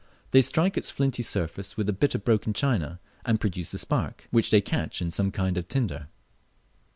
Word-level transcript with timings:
They 0.31 0.41
strike 0.41 0.77
its 0.77 0.89
flinty 0.89 1.21
surface 1.21 1.77
with 1.77 1.87
a 1.87 1.93
bit 1.93 2.15
of 2.15 2.25
broken 2.25 2.53
china, 2.53 2.99
and 3.23 3.39
produce 3.39 3.71
a 3.75 3.77
spark, 3.77 4.27
which 4.31 4.49
they 4.49 4.59
catch 4.59 4.99
in 4.99 5.11
some 5.11 5.29
kind 5.29 5.59
of 5.59 5.67
tinder. 5.67 6.07